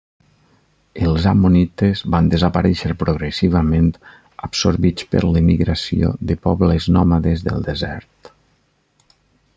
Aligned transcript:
Els 1.07 1.25
ammonites 1.31 2.01
van 2.15 2.29
desaparèixer 2.31 2.91
progressivament 3.03 3.93
absorbits 4.49 5.07
per 5.13 5.23
l'emigració 5.27 6.11
de 6.31 6.39
pobles 6.47 6.89
nòmades 6.99 7.49
del 7.51 7.65
desert. 7.71 8.35